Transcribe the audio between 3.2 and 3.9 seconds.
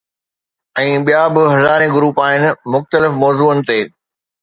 موضوعن تي.